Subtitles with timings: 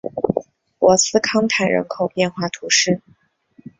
[0.79, 3.03] 博斯康坦人口变化图示